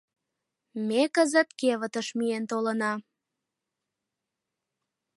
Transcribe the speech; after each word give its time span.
Ме 0.87 1.01
кызыт 1.15 1.49
кевытыш 1.59 2.07
миен 2.17 2.43
толына. 2.51 2.93